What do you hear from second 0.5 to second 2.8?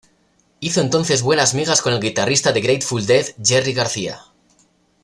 Hizo entonces buenas migas con el guitarrista de